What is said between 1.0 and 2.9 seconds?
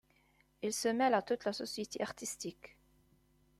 à toute la société artistique.